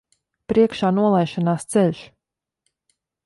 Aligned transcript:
Priekšā 0.51 0.89
nolaišanās 0.99 1.67
ceļš. 1.75 2.01